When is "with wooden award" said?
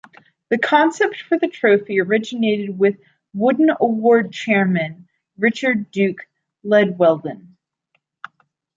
2.79-4.31